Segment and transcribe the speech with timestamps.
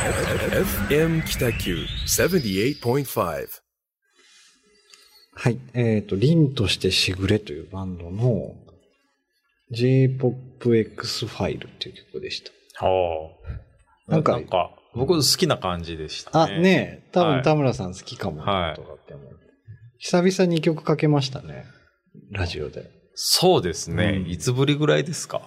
[0.00, 3.46] FM 北九78.5
[5.34, 5.58] はい。
[5.74, 8.54] えっ、と、凛としてしぐれというバンドの
[9.72, 12.42] J-POP X ファイルっていう曲でし
[12.78, 12.86] た。
[12.86, 13.30] は
[14.08, 14.10] あ。
[14.10, 16.60] なんかなんか、僕好きな感じでしたあ、ね。
[16.60, 19.38] ねえ、多はい分田村さん好きかも、はいとかって思う
[19.98, 21.66] 久々に曲かけましたね。
[22.32, 22.90] ラジオで。
[23.14, 25.42] そうですね、うんいつぶりぐらいですか？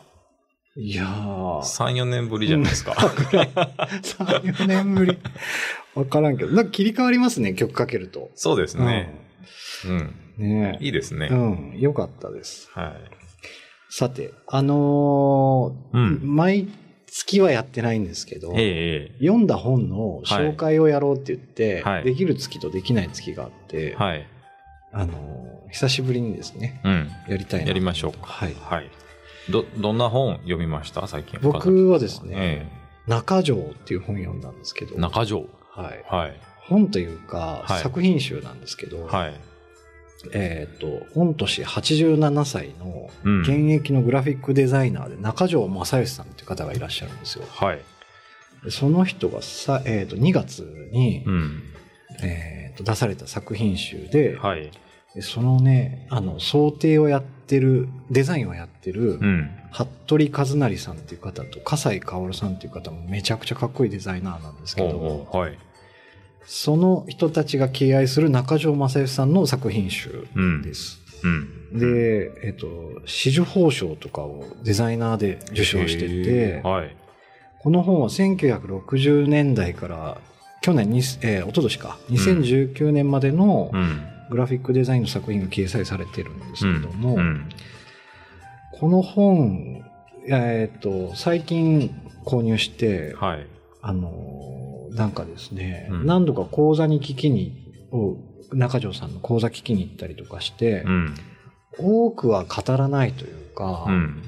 [0.75, 2.93] いやー、?3、4年ぶりじゃないですか。
[2.93, 5.17] 3、 4年ぶり。
[5.93, 8.31] わからんけど、なんか切り替わりますね、曲かけると。
[8.33, 9.14] そうですね。
[9.86, 9.91] うん。
[10.39, 10.50] うん。
[10.50, 10.83] ねえ。
[10.86, 11.28] いいですね。
[11.31, 11.36] う
[11.75, 12.69] ん、よかったです。
[12.73, 12.93] はい。
[13.89, 16.67] さて、あのーうん毎
[17.05, 24.28] 月はやってないんですけど、えええ読んだ本の紹介をやろうって言って、はいできる月とできない月があって、えはい。
[24.92, 27.11] あのー久しぶりにですね、うん。
[27.28, 27.67] やりたいな。
[27.67, 28.19] やりましょうか。
[28.25, 28.55] はい。
[28.59, 28.89] はい。
[29.50, 31.07] ど、どんな本読みました？
[31.07, 31.39] 最近。
[31.42, 32.67] 僕はですね、え
[33.08, 35.45] 中条っていう本読んだんですけど、え中条。
[35.72, 36.03] はい。
[36.09, 36.39] はい。
[36.61, 39.34] 本というか、はい作品集なんですけど、はい。
[40.32, 47.45] えっ、と、御年87歳のうん現役のグラフィックデザイナーで中条正義さんっていう方がいらっしゃるんですよ。
[47.50, 47.82] はい。
[48.64, 50.62] でその人がさ、えー、と2月
[50.94, 51.64] に、うん。
[52.22, 54.72] えー、と出された作品集で、はい。
[55.16, 59.50] でそのね、あの、想定をやってる、デザインをやってる、うん。
[59.72, 65.58] 服部和成さんっていう方と、笠井薫さんっていう方もめちゃくちゃかっこいいデザイナーなんですけほうど、ほうはい。
[66.45, 70.61] その人たちが敬愛する中条正義さんの作品集うん。
[70.61, 71.00] です。
[71.23, 71.80] うん。
[71.80, 72.67] で、えっ、と、
[73.02, 76.95] 紫綬褒章とかをデザイナーで受賞してへてえ、はい。
[77.59, 80.17] この本は1960年代から
[80.61, 84.12] 去年に、えー、一昨年か、2019年までのうん。
[84.30, 87.50] グラフィックデザインの作品が掲載されてるんですけども、うん。
[88.80, 89.84] この本、
[90.30, 91.94] えっ、と、最近
[92.26, 93.48] 購入して、はい。
[93.82, 94.54] あのー
[94.96, 98.18] なんかですね、うん何度か講座に聞きに、を
[98.52, 101.16] 中条さんの講座聞きに行ったりとかして、うん。
[101.80, 104.23] 多くは語らないというか、うん。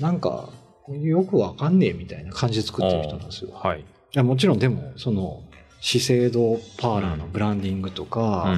[0.00, 0.50] なんか、
[0.88, 3.50] よくわかんねえみたいな感じで作ってる人なんですよ。
[3.50, 3.84] いはい。
[4.12, 5.42] やもちろんでも、その、
[5.82, 8.56] 資生堂パーラーのブランディングとか、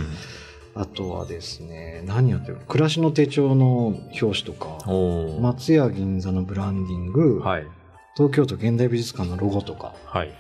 [0.74, 3.86] あとはですね、何やってる暮らしの手帳の
[4.20, 4.78] 表紙とか、
[5.40, 7.66] 松屋銀座のブランディング、はい。
[8.14, 10.28] 東京都現代美術館のロゴとか、はい。
[10.28, 10.36] やっ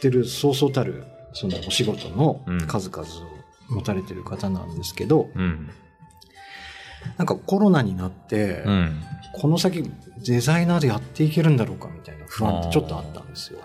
[0.00, 1.04] てるそうそうたる、
[1.34, 5.68] そのお仕事のうん数々を持たれてる方なんですけど、うん。
[7.18, 9.02] なんかコロナになって、うん。
[9.34, 9.90] この先
[10.24, 13.60] デザイナーでやっていけるんだろうかみたいな不安ってちょっとあったんですよ。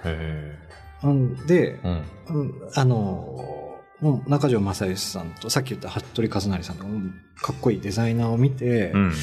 [1.03, 2.35] へうんでえ。、うん。
[2.35, 3.63] うんあの
[4.00, 9.13] もう中条正義さんとさっき言った服部和成さんのうんかっこいいデザイナーを見て、うん。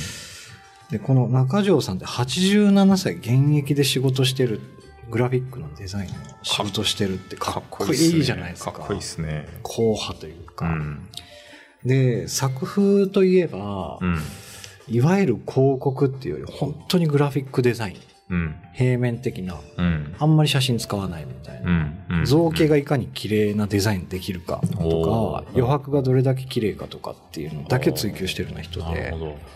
[0.91, 4.61] でこの中条さんって87歳現役で仕事してる
[5.11, 8.73] グラフィックのデザインの仕事してるってかっこいいじゃないですか。
[8.73, 9.47] かっこいいですね。
[9.63, 10.67] 硬派といううか。
[10.69, 11.09] ん。
[11.85, 14.19] で作風といえば、うん。
[14.89, 17.97] いわゆる広告っていうより本当にグラフィックデザイン
[18.31, 18.57] うん。
[18.73, 20.17] 平面的なうん。
[20.19, 22.25] あんまり写真使わないみたいな、うん。
[22.25, 28.85] 造形がいかに綺麗なデザインできるかとか余白がどれだけ綺麗かとかっていうのだけ追求してるような人で。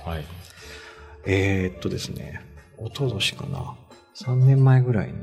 [0.04, 0.24] はい。
[1.26, 2.40] えーっとですね
[2.78, 3.74] 一昨年かな
[4.14, 5.14] 3年前ぐらいに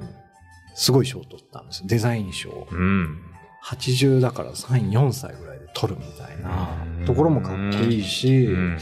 [0.75, 3.22] すごい賞を取ったんですデザイン賞うん。
[3.63, 6.69] 80だから34歳ぐらいで取るみたいな
[7.00, 8.77] うんところもかっこいいし、うん。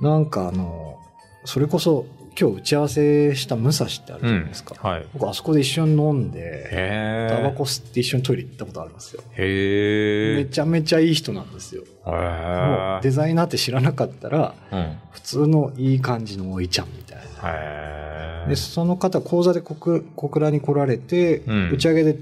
[0.00, 0.98] なんかあの
[1.44, 2.06] それこそ
[2.40, 5.06] 今日打ち合わせした武蔵ってあるじゃないですか、はい。
[5.12, 7.28] 僕あそこで一緒に飲んで。
[7.30, 9.22] タバコ吸って一緒にトイレ行ったことありますよ。
[9.36, 10.36] へえ。
[10.36, 11.84] めちゃめちゃいい人なんですよ。
[12.06, 14.76] もうへデザイナーって知らなかったら、え。
[14.76, 14.98] うん。
[15.10, 17.22] 普通のいい感じのおいちゃんみたいな。
[17.50, 18.48] へえ。
[18.48, 22.18] で、その方、講座で小倉小倉に来られて、うん打ち上げで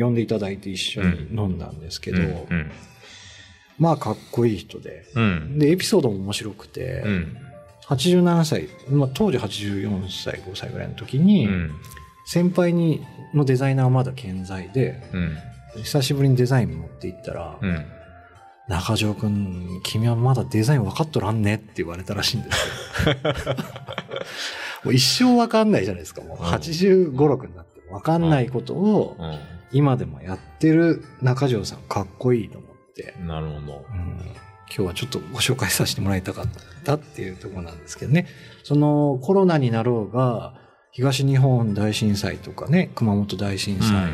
[0.00, 2.22] 呼んでいただいて一緒に飲んだんですけど、う
[2.54, 2.70] ん。
[3.76, 5.04] まあかっこいい人で。
[5.16, 5.58] うん。
[5.58, 7.36] で、エピソードも面白くて、うん。
[7.88, 11.70] 87歳、まあ、当時84歳、5歳ぐらいの時に、うん。
[12.26, 15.36] 先輩にのデザイナーはまだ健在で、うん。
[15.82, 17.86] 久しぶりにデザイン持って行ったら、うん。
[18.68, 23.14] 中条くん、君はまだデザイン分かっとらんねって言われたらしいんですよ。
[24.84, 26.20] もう一生分かんないじゃないですか。
[26.20, 29.16] もううん85、6になっても分かんないことを
[29.72, 33.26] 今でもやってる中条さんかっこいいと思って、うん。
[33.28, 33.86] なるほど。
[33.90, 36.46] うん今日はちょっとご紹介させてもらいたかっ
[36.84, 38.26] たっていうところなんですけどね。
[38.62, 40.54] そのコロナになろうが、
[40.92, 44.08] 東日本大震災とかね、熊本大震災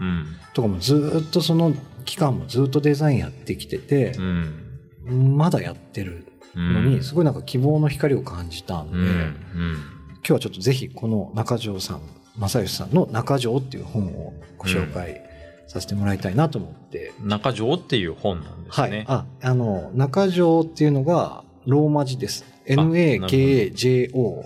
[0.00, 0.26] うん。
[0.54, 1.72] とかもずーっとその
[2.04, 5.36] 期間もずっとデザインやってきてて、うん。
[5.36, 6.74] まだやってるうん。
[6.74, 9.04] のに、すごいなんか希望の光を感じたんで、うん。
[9.04, 9.98] うん。
[10.18, 12.00] 今日はちょっとぜひこの中条さん
[12.38, 15.22] 正義さんの中条っていう本をご紹介
[15.68, 17.12] させてもらいたいなと思って。
[17.22, 18.90] 中条っていう本なんですはい。
[18.90, 19.04] ね。
[19.06, 22.44] あ、あの、中条っていうのがローマ字です。
[22.66, 24.44] N-A-K-A-J-O。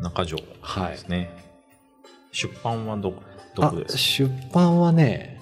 [0.00, 1.30] 中条はいですね。
[2.32, 3.14] 出版はど、
[3.54, 3.98] どあこですか？
[3.98, 5.40] 出版はね、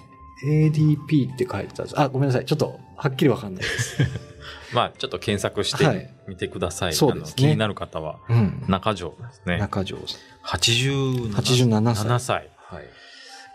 [0.49, 2.01] ADP って書いてたんです。
[2.01, 2.45] あ、ごめんなさい。
[2.47, 3.99] ちょっと、はっきりわかんないです。
[4.75, 6.95] まあ、ちょっと検索しはいてみてください。
[6.95, 8.65] そうですね気になる方は、うん。
[8.69, 9.59] 中条ですね。
[9.59, 10.59] 中条さん。
[10.59, 12.51] 87 87歳7歳。
[12.57, 12.85] はい。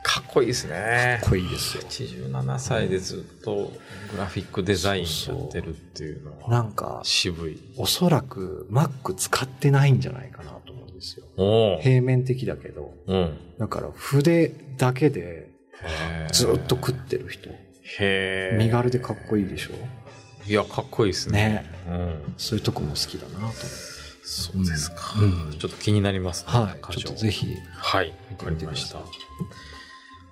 [0.03, 1.19] かっこいいですね。
[1.21, 1.83] かっこいいですよ。
[1.83, 3.71] 87歳でずっと
[4.11, 7.59] グラフィックデザインやってるっていうのはなんか、渋い。
[7.77, 11.25] おそらく Mac 使ってないんじゃないかなと思うんですよ。
[11.81, 12.93] 平面的だけど。
[13.07, 13.37] うん。
[13.59, 15.49] だから筆だけで
[16.31, 17.49] ずっと食ってる人。
[17.49, 17.55] へ
[18.53, 18.57] え。
[18.57, 19.71] 身軽でかっこいいでしょ
[20.47, 21.39] いや、かっこいいですね。
[21.39, 22.33] ねうん。
[22.37, 23.91] そういうとこも好きだなと思って。
[24.23, 25.19] そうですか。
[25.19, 26.51] うんちょっと気になりますね。
[26.51, 26.93] はい。
[26.93, 27.47] ちょっとぜひ。
[27.47, 28.13] ひはい。
[28.31, 28.99] わかりました。。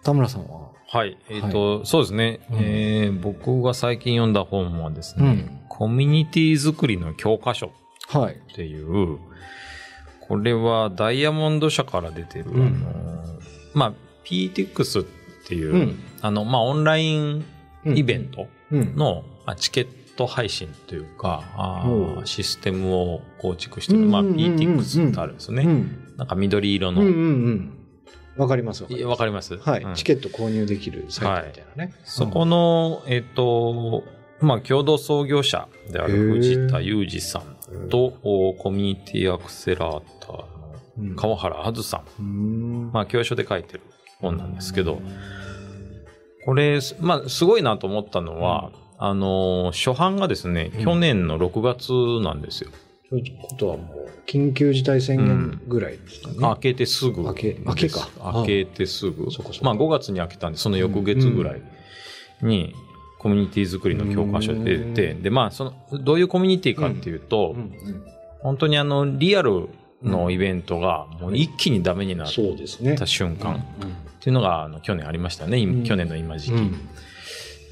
[0.09, 0.69] 田村さんは？
[0.87, 1.17] はい。
[1.29, 2.57] えっ、と、そうですね、うん。
[2.61, 5.59] えー僕が最近読んだ本はですね、うん。
[5.69, 7.71] コミュニティ作りの教科書。
[8.07, 8.33] はい。
[8.33, 9.19] っていう、
[10.21, 12.65] これはダイヤモンド社から出てる、うん。
[12.65, 13.23] あの、
[13.75, 13.93] まあ、
[14.25, 15.05] PTX っ
[15.47, 15.99] ていう、うん。
[16.21, 17.45] あの、まあ、オンライン
[17.85, 18.95] イベントうん。
[18.95, 21.85] の、まあチケット配信というか、あ
[22.25, 25.63] システムを構築してる、まあ、PTX ってあるんですよね。
[25.63, 26.13] うん。
[26.17, 27.03] なんか緑色の。
[28.37, 29.57] わかりますわかいります。
[29.57, 31.93] はい、うんチケット購入できるサイトみたいなね。
[32.03, 34.03] そこの、えっ、と、
[34.41, 40.45] まあ、共同創業者である藤田裕二さんと、おコミュニティアクセラーターの
[40.97, 42.21] うん、川原あずさん。
[42.21, 42.91] うん。
[42.91, 43.81] まあ、教書で書いてる
[44.19, 45.01] 本なんですけど、
[46.45, 51.91] これ、まあ、すごいなと思ったのは、あの、初版がですね、うん去年の6月
[52.23, 52.71] なんですよ。
[53.09, 56.37] そういうことはもう、緊急事態宣言ぐらいですかね。
[56.39, 57.23] 開けてすぐ。
[57.25, 58.07] 開け開けか。
[58.33, 59.31] 開けてすぐ。
[59.31, 59.59] そこそ。
[59.59, 61.61] こまあ5月に開けたんで、その翌月ぐらい
[62.43, 62.73] に、
[63.17, 65.23] コミュニティ作りの教科書で出て、うん。
[65.23, 67.61] で、まあ、その、どういうコミュニティかっていうと、うん。
[67.61, 68.03] うん。
[68.39, 69.67] 本当にあの、リアル
[70.01, 72.95] のイベントが、もう一気にダメになっそうですね。
[72.95, 73.93] た瞬間っうん。
[74.21, 76.53] ていうのが、あの、去年ありましたね、去年の今時期。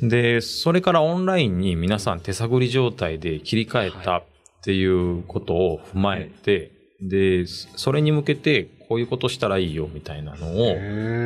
[0.02, 0.10] うん。
[0.10, 4.24] で、それからオンラインに皆さん手探り状態で切り替えた
[4.68, 10.72] っていうことを踏まえて、で、それに向けてこういうことしたらいいよみたいなのを、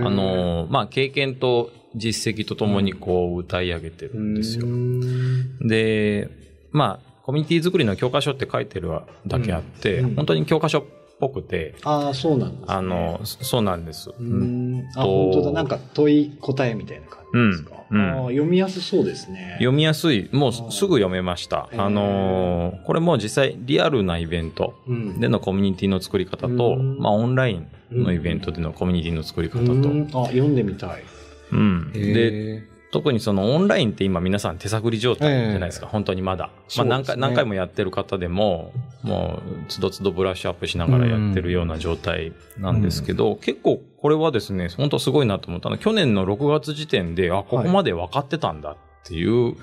[0.05, 4.67] あの、まあ、経験と実績とともにこう歌い上げてるんですよ。
[4.67, 6.29] うんで、
[6.69, 8.91] まあ、コミュニティ作りの教科書って書いてる
[9.25, 10.05] だけあって、うん。
[10.09, 10.15] うん。
[10.17, 10.83] 本当に教科書っ
[11.21, 12.65] ぽくて、ああ、そうなんです、ね。
[12.67, 14.11] あの、そうなんです。
[14.19, 15.51] うん、あ、と本当だ。
[15.51, 17.75] なんか問い答えみたいな感じですか？
[17.91, 19.55] うんう読みやすそうですね。
[19.59, 20.29] 読みやすい。
[20.31, 21.69] もうすぐ読めました。
[21.77, 31.03] あのーこれも実際リアルなイベントうんでのコミュニティの作り方と、うんまあオンラインのイベントでのコミュニティの作り方と、うんあ、読んでみたい。
[31.51, 31.91] うん。
[31.91, 36.51] で、で、特にそのオンラインって今皆さん手探り状態じゃないですか、本当にまだ。
[36.77, 45.73] まあ何回、何回もやってる方でも、もう、つどつどブラッシュアップしながらやってるような状態なんですけど、結構これはですね、本当すごいなと思ったの。
[45.73, 49.55] は、去年の6月時点で、あ、ここまで分かってたんだっていう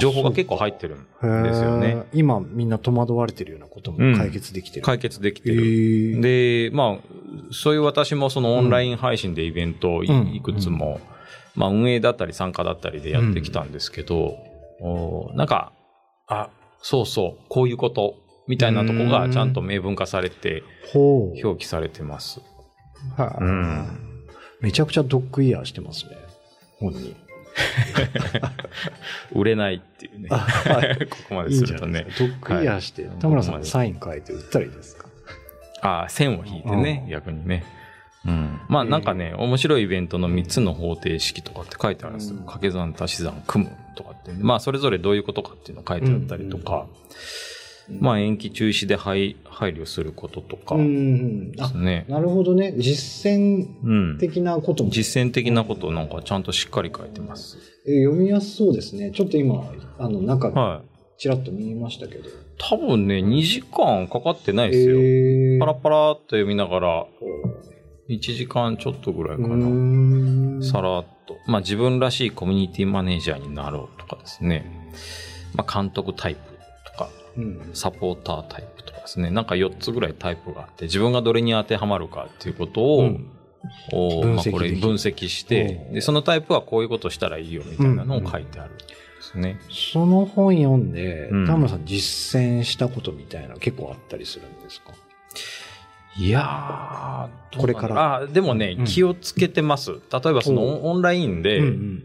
[0.00, 2.04] 情報が結構入ってるんですよね。
[2.12, 4.84] 今みんな戸惑われてるようなことも解決できてる。
[4.84, 5.62] 解決できてへる。
[5.62, 6.20] ー。
[6.70, 10.40] で、まあ、そういう私もそのオンライン配信でイベントをい,、うん。
[10.40, 11.00] くつも、
[11.54, 14.36] まあ運営だったり参加だったりでやってきたんですけど、
[14.80, 15.72] おなんか、
[16.26, 16.50] あ、
[16.82, 18.14] そうそう、こういうこと、
[18.48, 20.62] みたいなとこがちゃんと明文化されて。
[20.94, 22.40] 表記されてます。
[23.16, 23.86] はいうん
[24.60, 26.16] めちゃくちゃドッグイヤーしてますね。
[26.78, 27.16] 本に。
[29.32, 30.28] 売れないっていうね。
[30.30, 32.12] あはいここまでいいするとねいで。
[32.12, 32.24] すか。
[32.48, 35.08] ドッグイヤーして、はい田村さんのサイン書いて売ったらいいですか？
[35.82, 37.64] あ線を引いてね、うん逆にね。
[38.26, 38.60] うん。
[38.68, 42.36] まあなんかね、面白いイベントの3つの方程式とかって書いてあるんですよ。
[42.36, 46.86] うん掛け算、足し算、組むとかって、まあそれぞれどういうことかっていうの書いてあったりとか、
[47.98, 51.52] まあ延期中止で配配慮することとかうでん。
[51.52, 52.74] なるほどね。
[52.78, 54.18] 実践うん。
[54.18, 57.58] 的なことも、実践的なことをなんかちゃんとしっかり書いてます。
[57.86, 59.10] え読みやすそうですね。
[59.12, 59.64] ちょっと今、
[59.98, 61.20] あの、中、はい。
[61.20, 62.24] ちらっと見ましたけど。
[62.58, 64.96] 多分ね、2時間かかってないですよ。
[64.98, 67.06] えーパラパラっと読みながら、
[68.10, 70.64] 1時間ちょっとぐらいかうな。
[70.64, 71.38] さらっと。
[71.46, 74.92] まあ自分らしいコミュニティマネージャーになろうとかですね。
[75.54, 76.40] まあ監督タイプ
[76.92, 79.30] とか、うんサポータータイプとかですね。
[79.30, 83.30] なんか4つぐらいタイプがあって、自分がどれに当てはまるかっていうことを、うん
[84.34, 88.84] まあこれ分析してう、んで、そのタイプはこういうことしたらいいよみたいなのを書いてあるんで
[89.20, 89.60] すね。
[89.70, 94.92] その本読んで、うん田村さん実践したことみたいな結構あったりするんですか？
[96.20, 98.16] いやー、これから。
[98.16, 98.84] あ、でもね、うん。
[98.84, 99.92] 気をつけてます。
[99.92, 100.00] 例え
[100.34, 102.04] ばそのおオンラインで、うんうん。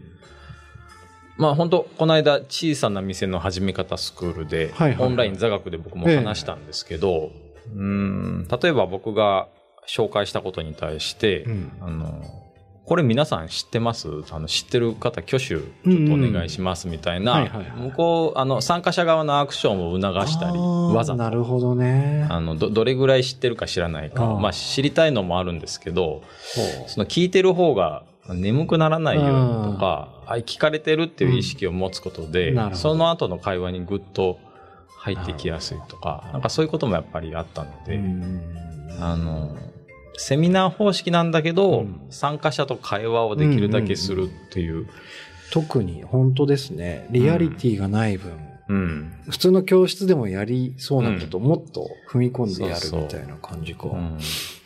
[1.36, 5.06] まあ本当この間小さな店の始め方スクールで、はいはいはい。
[5.08, 7.30] オンライン座学で僕も話したんですけど、
[7.74, 9.48] うーん例えば僕が
[9.86, 11.72] 紹介したことに対して、うん。
[11.82, 12.22] あの
[12.86, 14.08] これ皆さん知ってます？
[14.30, 17.50] あの知ってる方挙手ちょっとお願いしますみたいな。
[17.76, 21.18] 向こうあの参加者側のアクションを促したりわざと。
[21.18, 22.28] なるほどね。
[22.30, 24.22] あのどどれぐらい知ってるか知らないか。
[24.22, 24.38] あー。
[24.38, 26.22] まあ知りたいのもあるんですけど
[26.54, 32.76] ほその聞いてる方が眠くならないようにとか、あ聞かれてるっていう意識を持つことで、うん。
[32.76, 34.38] その後の会話にぐっと
[34.98, 38.42] 入ってきやすいとか、なんかそういうこともやっぱりあったのうで、ん。
[39.00, 39.56] あの、
[40.16, 44.86] セミナー方式なんだけど、うん参加者と会話をできるだけするっていう、
[45.50, 47.06] 特に本当ですね。
[47.10, 48.32] リアリティがない分、
[48.68, 49.12] うん。
[49.28, 53.88] 普通の教室でもやりそうなことをもっと踏み込んでやるみたいな感じか。
[53.88, 54.18] うん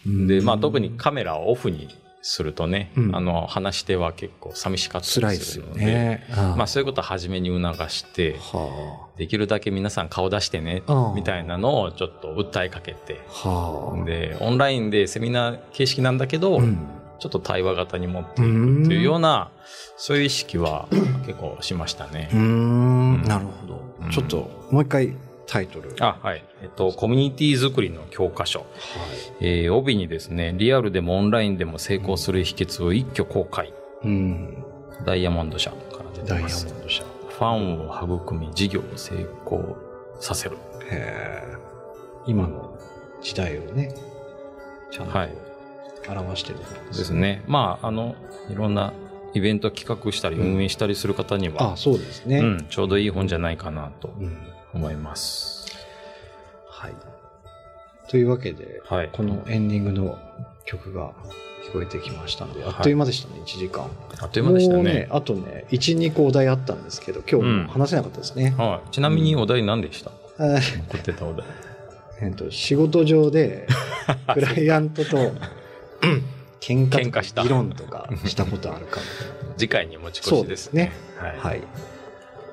[0.07, 1.89] うんで、まあ特にカメラをオフに
[2.23, 6.27] するとね、うんあの、話し手は結構寂しかったりするので、ね。
[6.33, 13.49] あまあそういうことを初めに促して、はできるだけ皆さん顔出してねあ、みたいなのをちょっと訴えかけて、あ。
[13.49, 14.05] はあ。
[14.05, 16.87] で、オンラインでセミナー形式なんだけど、うん
[17.21, 19.51] ちょっと対話型に持っていくっていうような、
[19.99, 20.89] そういう意識は
[21.27, 22.39] 結構しましたねうー。
[22.39, 24.09] んうんなるほどう。
[24.09, 25.15] んちょっと、もう一回
[25.51, 25.97] タイトル。
[25.99, 26.45] あ、はい。
[26.63, 28.61] えっと、コミュニティ作りの教科書。
[28.61, 28.69] はい。
[29.41, 33.75] えー帯にですね、リアルでもオンラインでも成功する秘訣を一挙公開。
[34.05, 34.65] うん。
[35.05, 36.67] ダイヤモンド社から出ダイヤてます。
[36.67, 37.03] モンド社。
[37.03, 39.77] ファンを育み、事業を成功
[40.21, 40.57] させる。
[40.89, 41.57] へえ。
[42.29, 42.79] 今の
[43.21, 43.93] 時代をね、
[44.93, 45.35] ちゃんとはい
[46.09, 47.13] 表してるんでです。
[47.13, 47.43] ね。
[47.49, 48.15] まあ、あの、
[48.51, 48.93] いろんな
[49.35, 52.39] イベント企画したり運営したりする方には、あ、そうですね。
[52.39, 54.39] うん、ちょうどいい本じゃないかなとうん。
[54.75, 55.67] 思います。
[56.69, 56.95] はい。
[58.09, 59.11] というわけで、はい。
[59.13, 60.19] このエンディングの
[60.65, 61.13] 曲が
[61.69, 63.91] 聞こえてきましたので、はいあっという間でしたね、1時間。
[64.21, 65.09] あっという間でしたもうね。
[65.11, 68.55] あとね、1、2個お題あったんですけど、今日も話せなかったですね。
[68.57, 68.91] はい。
[68.91, 71.47] ちなみにお題何でした、えー残ってたお題。
[72.23, 73.67] えっと、仕事上で、
[74.35, 75.17] クライアントと、
[76.61, 79.55] 喧嘩した議論とかしたことあるかみたいな。
[79.57, 80.93] 次回に持ち越そうしですすでねね。。
[81.19, 81.39] はい。
[81.39, 81.63] はい。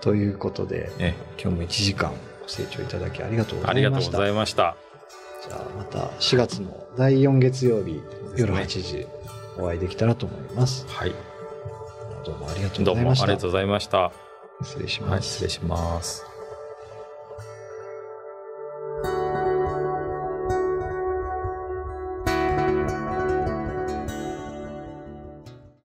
[0.07, 4.17] ということで、え今日も1時間ご清聴いただきありがとうごありがとうございました。
[4.19, 4.77] ざいました。
[5.45, 8.01] じゃあまた4月の第4月曜日、
[8.37, 9.05] 夜ね8時
[9.59, 10.85] お会いできたらと思います。
[10.87, 11.13] はい。
[12.25, 13.25] どうもありがとうどうもあございました。
[13.25, 14.11] りがとうございました。
[14.63, 15.29] 失礼しはい、ます。
[15.29, 16.26] 失礼します。